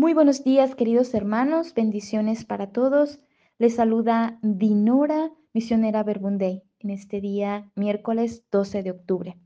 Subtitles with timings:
[0.00, 1.74] Muy buenos días, queridos hermanos.
[1.74, 3.20] Bendiciones para todos.
[3.58, 9.38] Les saluda Dinora, misionera Verbunday, en este día, miércoles 12 de octubre.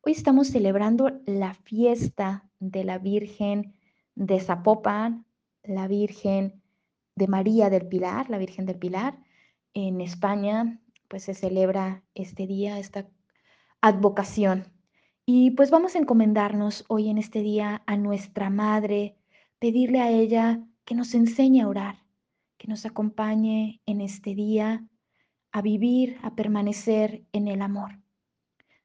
[0.00, 3.74] Hoy estamos celebrando la fiesta de la Virgen
[4.14, 5.26] de Zapopan,
[5.64, 6.62] la Virgen
[7.14, 9.18] de María del Pilar, la Virgen del Pilar.
[9.74, 13.06] En España, pues se celebra este día, esta
[13.82, 14.72] advocación.
[15.26, 19.19] Y pues vamos a encomendarnos hoy en este día a nuestra Madre,
[19.60, 22.04] pedirle a ella que nos enseñe a orar,
[22.58, 24.84] que nos acompañe en este día
[25.52, 28.00] a vivir, a permanecer en el amor.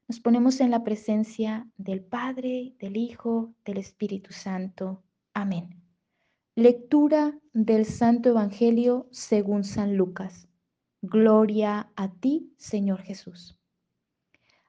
[0.08, 5.04] Nos ponemos en la presencia del Padre, del Hijo, del Espíritu Santo.
[5.34, 5.82] Amén.
[6.56, 10.48] Lectura del Santo Evangelio según San Lucas.
[11.02, 13.58] Gloria a ti, Señor Jesús.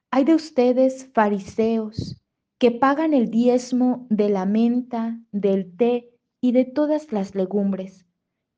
[0.09, 2.21] Hay de ustedes, fariseos,
[2.57, 6.09] que pagan el diezmo de la menta, del té
[6.41, 8.05] y de todas las legumbres,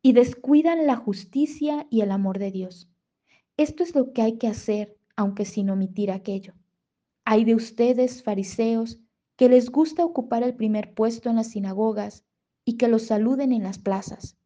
[0.02, 2.90] y descuidan la justicia y el amor de Dios.
[3.58, 6.54] Esto es lo que hay que hacer, aunque sin omitir aquello.
[7.26, 9.00] Hay de ustedes, fariseos,
[9.36, 12.24] que les gusta ocupar el primer puesto en las sinagogas
[12.64, 14.38] y que los saluden en las plazas.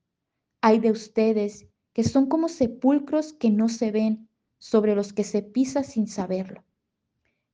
[0.61, 4.27] Hay de ustedes que son como sepulcros que no se ven,
[4.57, 6.63] sobre los que se pisa sin saberlo.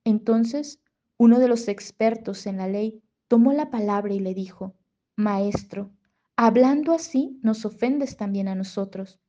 [0.05, 0.79] Entonces
[1.19, 4.73] uno de los expertos en la ley tomó la palabra y le dijo,
[5.17, 5.91] Maestro,
[6.37, 9.19] hablando así nos ofendes también a nosotros.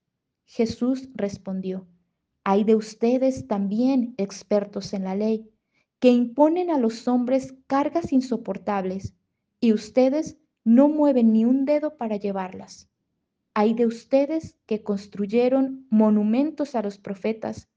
[0.44, 1.88] Jesús respondió,
[2.44, 5.50] hay de ustedes también expertos en la ley,
[5.98, 9.14] que imponen a los hombres cargas insoportables,
[9.58, 12.88] y ustedes no mueven ni un dedo para llevarlas.
[13.52, 17.68] Hay de ustedes que construyeron monumentos a los profetas,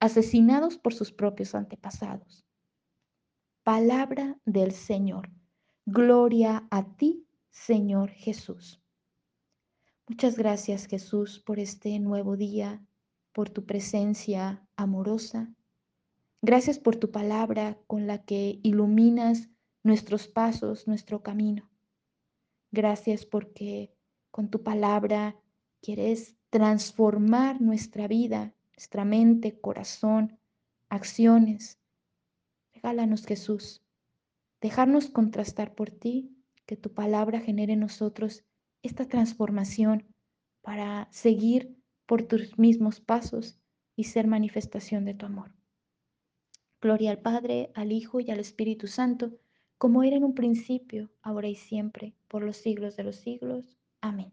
[0.00, 2.47] asesinados por sus propios antepasados.
[3.68, 5.28] Palabra del Señor.
[5.84, 8.80] Gloria a ti, Señor Jesús.
[10.08, 12.82] Muchas gracias, Jesús, por este nuevo día,
[13.34, 15.52] por tu presencia amorosa.
[16.40, 19.50] Gracias por tu palabra con la que iluminas
[19.82, 21.68] nuestros pasos, nuestro camino.
[22.70, 23.92] Gracias porque
[24.30, 25.36] con tu palabra
[25.82, 30.38] quieres transformar nuestra vida, nuestra mente, corazón,
[30.88, 31.77] acciones.
[32.78, 33.82] Regálanos, Jesús,
[34.60, 36.30] dejarnos contrastar por ti,
[36.64, 38.44] que tu palabra genere en nosotros
[38.84, 40.06] esta transformación
[40.62, 43.58] para seguir por tus mismos pasos
[43.96, 45.50] y ser manifestación de tu amor.
[46.80, 49.32] Gloria al Padre, al Hijo y al Espíritu Santo,
[49.76, 53.76] como era en un principio, ahora y siempre, por los siglos de los siglos.
[54.00, 54.32] Amén.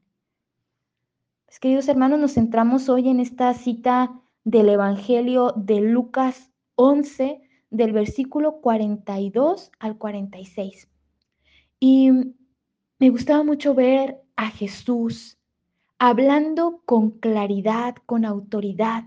[1.47, 7.41] Pues, queridos hermanos, nos centramos hoy en esta cita del Evangelio de Lucas 11,
[7.75, 10.89] del versículo 42 al 46.
[11.79, 12.11] Y
[12.99, 15.37] me gustaba mucho ver a Jesús
[15.99, 19.05] hablando con claridad, con autoridad,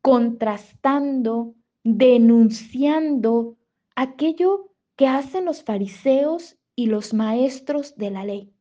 [0.00, 3.56] contrastando, denunciando
[3.96, 8.52] aquello que hacen los fariseos y los maestros de la ley,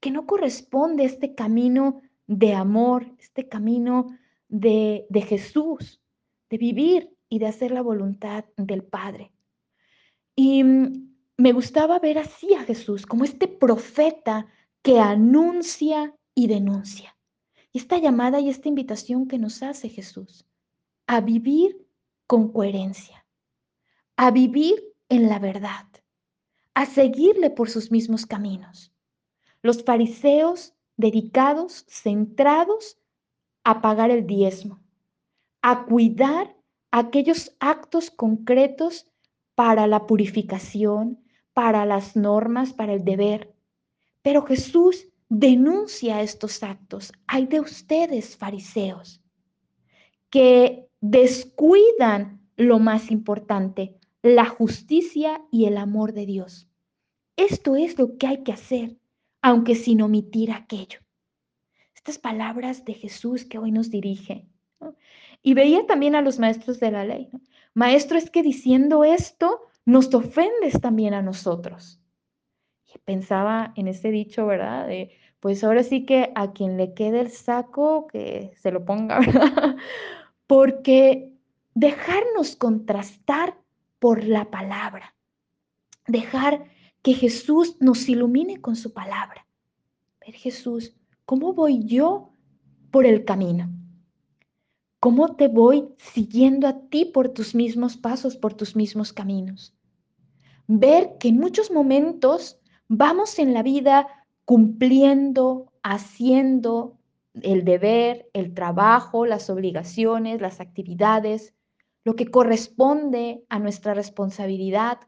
[0.00, 4.16] que no corresponde a este camino de amor, este camino
[4.48, 6.00] de, de Jesús,
[6.48, 9.32] de vivir y de hacer la voluntad del Padre.
[10.36, 14.46] Y mm, me gustaba ver así a Jesús, como este profeta
[14.82, 17.16] que anuncia y denuncia.
[17.72, 20.44] Y esta llamada y esta invitación que nos hace Jesús
[21.06, 21.86] a vivir
[22.26, 23.24] con coherencia,
[24.16, 25.86] a vivir en la verdad,
[26.74, 28.92] a seguirle por sus mismos caminos.
[29.62, 32.98] Los fariseos dedicados, centrados
[33.64, 34.80] a pagar el diezmo,
[35.62, 36.56] a cuidar
[36.90, 39.10] aquellos actos concretos
[39.54, 43.54] para la purificación, para las normas, para el deber.
[44.22, 47.12] Pero Jesús denuncia estos actos.
[47.26, 49.20] Hay de ustedes, fariseos,
[50.30, 56.68] que descuidan lo más importante, la justicia y el amor de Dios.
[57.36, 58.98] Esto es lo que hay que hacer,
[59.40, 61.00] aunque sin omitir aquello.
[61.94, 64.46] Estas palabras de Jesús que hoy nos dirige.
[65.42, 67.30] Y veía también a los maestros de la ley.
[67.74, 72.00] Maestro, es que diciendo esto nos ofendes también a nosotros.
[72.86, 74.86] Y pensaba en este dicho, ¿verdad?
[74.86, 79.20] De, pues ahora sí que a quien le quede el saco, que se lo ponga,
[79.20, 79.76] ¿verdad?
[80.46, 81.32] Porque
[81.74, 83.56] dejarnos contrastar
[83.98, 85.14] por la palabra,
[86.06, 86.64] dejar
[87.02, 89.46] que Jesús nos ilumine con su palabra.
[90.20, 90.94] Ver Jesús,
[91.24, 92.32] ¿cómo voy yo
[92.90, 93.70] por el camino?
[95.00, 99.74] ¿Cómo te voy siguiendo a ti por tus mismos pasos, por tus mismos caminos?
[100.66, 104.06] Ver que en muchos momentos vamos en la vida
[104.44, 106.98] cumpliendo, haciendo
[107.40, 111.54] el deber, el trabajo, las obligaciones, las actividades,
[112.04, 114.98] lo que corresponde a nuestra responsabilidad,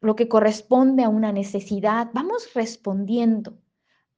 [0.00, 2.08] lo que corresponde a una necesidad.
[2.14, 3.58] Vamos respondiendo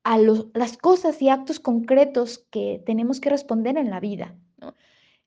[0.05, 4.37] a las cosas y actos concretos que tenemos que responder en la vida,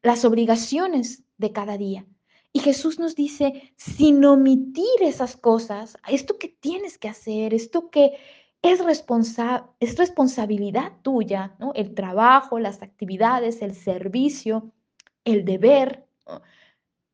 [0.01, 2.05] las obligaciones de cada día.
[2.51, 8.17] Y Jesús nos dice, sin omitir esas cosas, esto que tienes que hacer, esto que
[8.61, 11.73] es, responsa es responsabilidad tuya, ¿no?
[11.75, 14.71] el trabajo, las actividades, el servicio,
[15.25, 16.07] el deber.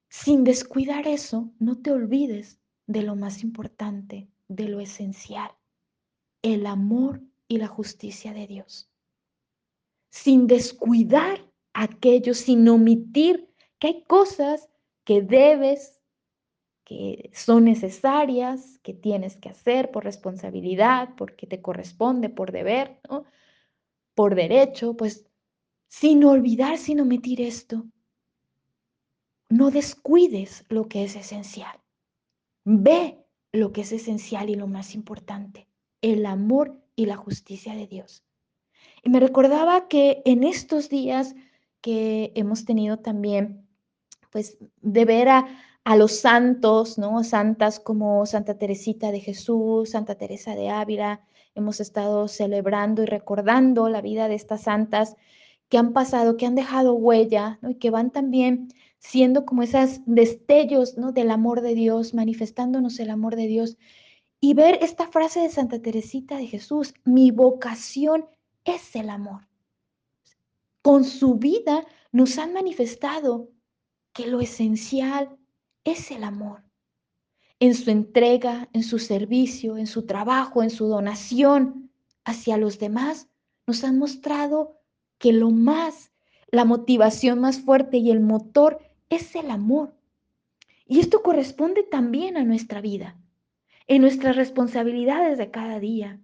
[0.09, 5.51] Sin descuidar eso, no te olvides de lo más importante, de lo esencial,
[6.41, 8.89] el amor y la justicia de Dios.
[10.09, 14.69] Sin descuidar aquello, sin omitir que hay cosas
[15.03, 15.99] que debes,
[16.85, 22.99] que son necesarias, que tienes que hacer por responsabilidad, porque te corresponde, por deber,
[24.15, 25.27] por derecho, pues
[25.87, 27.85] sin olvidar, sin omitir esto,
[29.49, 31.79] no descuides lo que es esencial.
[32.63, 35.67] Ve lo que es esencial y lo más importante,
[36.01, 38.25] el amor y la justicia de Dios.
[39.03, 41.35] Y me recordaba que en estos días
[41.85, 43.67] que hemos tenido también,
[44.31, 45.45] pues, de ver a,
[45.95, 47.23] los santos, ¿no?
[47.23, 51.21] Santas como Santa Teresita de Jesús, Santa Teresa de Ávila.
[51.53, 55.15] Hemos estado celebrando y recordando la vida de estas santas
[55.69, 57.69] que han pasado, que han dejado huella, ¿no?
[57.69, 61.11] Y que van también siendo como esos destellos, ¿no?
[61.11, 63.77] Del amor de Dios, manifestándonos el amor de Dios
[64.41, 68.25] y ver esta frase de Santa Teresita de Jesús, mi vocación
[68.63, 69.41] es el amor.
[70.85, 73.49] Con su vida nos han manifestado
[74.13, 75.35] que lo esencial
[75.83, 76.63] es el amor.
[77.59, 81.89] En su entrega, en su servicio, en su trabajo, en su donación
[82.23, 83.27] hacia los demás,
[83.65, 84.79] nos han mostrado
[85.17, 86.11] que lo más,
[86.51, 88.77] la motivación más fuerte y el motor
[89.09, 89.97] es el amor.
[90.85, 93.19] Y esto corresponde también a nuestra vida
[93.87, 96.21] en nuestras responsabilidades de cada día,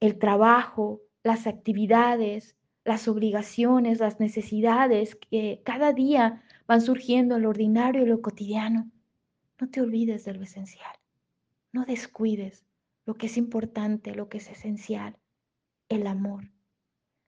[0.00, 7.50] el trabajo, las actividades, las obligaciones, las necesidades que cada día van surgiendo en lo
[7.50, 8.90] ordinario y lo cotidiano.
[9.60, 10.94] No te olvides de lo esencial.
[11.72, 12.64] No descuides
[13.04, 15.18] lo que es importante, lo que es esencial,
[15.88, 16.52] el amor.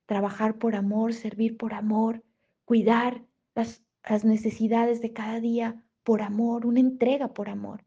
[0.06, 2.22] Trabajar por amor, servir por amor,
[2.64, 3.24] cuidar
[3.56, 7.84] las, las necesidades de cada día por amor, una entrega por amor.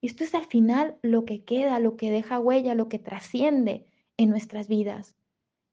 [0.00, 3.86] Esto es al final lo que queda, lo que deja huella, lo que trasciende
[4.16, 5.14] en nuestras vidas.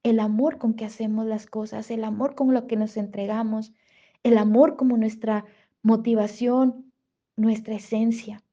[0.04, 3.74] El amor con que hacemos las cosas, el amor con lo que nos entregamos,
[4.24, 5.46] el amor como nuestra
[5.82, 6.94] motivación,
[7.36, 8.44] nuestra esencia.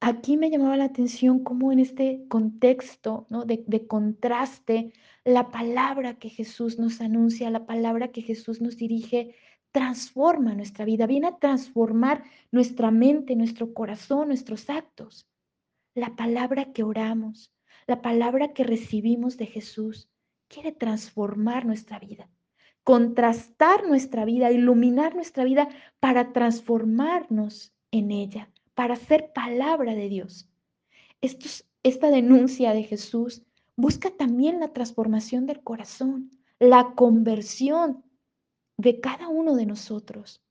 [0.00, 3.44] Aquí me llamaba la atención cómo en este contexto ¿no?
[3.44, 4.92] de, de contraste,
[5.24, 9.34] la palabra que Jesús nos anuncia, la palabra que Jesús nos dirige,
[9.72, 15.28] transforma nuestra vida, viene a transformar nuestra mente, nuestro corazón, nuestros actos.
[15.94, 17.52] La palabra que oramos,
[17.86, 20.08] la palabra que recibimos de Jesús,
[20.48, 22.28] quiere transformar nuestra vida,
[22.84, 25.68] contrastar nuestra vida, iluminar nuestra vida
[26.00, 30.48] para transformarnos en ella, para ser palabra de Dios.
[31.20, 33.42] esta denuncia de Jesús
[33.76, 38.04] busca también la transformación del corazón, la conversión
[38.76, 40.42] de cada uno de nosotros.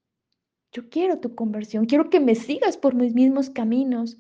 [0.72, 4.18] Yo quiero tu conversión, quiero que me sigas por mis mismos caminos.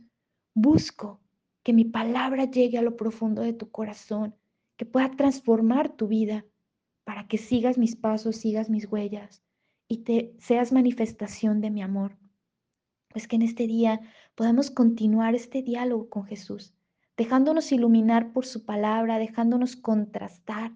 [0.54, 1.20] Busco
[1.64, 4.36] que mi palabra llegue a lo profundo de tu corazón,
[4.78, 6.46] que pueda transformar tu vida
[7.04, 9.42] para que sigas mis pasos, sigas mis huellas
[9.88, 12.18] y te seas manifestación de mi amor.
[13.10, 14.02] Pues que en este día
[14.34, 16.74] podamos continuar este diálogo con Jesús,
[17.16, 20.74] dejándonos iluminar por su palabra, dejándonos contrastar,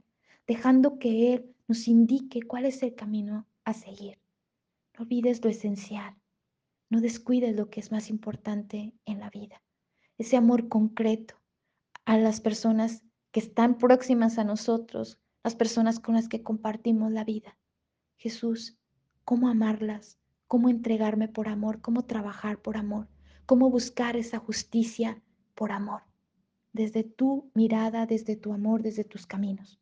[0.47, 4.19] dejando que Él nos indique cuál es el camino a seguir.
[4.97, 6.15] No olvides lo esencial,
[6.89, 9.61] no descuides lo que es más importante en la vida,
[10.17, 11.35] ese amor concreto
[12.05, 17.23] a las personas que están próximas a nosotros, las personas con las que compartimos la
[17.23, 17.57] vida.
[18.17, 18.77] Jesús,
[19.23, 23.07] cómo amarlas, cómo entregarme por amor, cómo trabajar por amor,
[23.45, 25.21] cómo buscar esa justicia
[25.55, 26.03] por amor,
[26.73, 29.79] desde tu mirada, desde tu amor, desde tus caminos.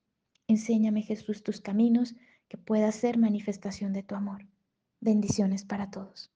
[0.48, 2.16] Enséñame, Jesús, tus caminos,
[2.48, 4.48] que pueda ser manifestación de tu amor.
[5.00, 6.32] Bendiciones para todos.